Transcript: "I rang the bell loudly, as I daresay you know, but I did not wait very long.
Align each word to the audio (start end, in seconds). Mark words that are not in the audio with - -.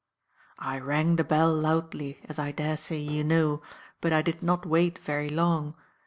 "I 0.57 0.79
rang 0.79 1.17
the 1.17 1.23
bell 1.23 1.53
loudly, 1.53 2.21
as 2.23 2.39
I 2.39 2.51
daresay 2.51 2.97
you 2.97 3.23
know, 3.23 3.61
but 4.01 4.11
I 4.11 4.23
did 4.23 4.41
not 4.41 4.65
wait 4.65 4.97
very 4.97 5.29
long. 5.29 5.75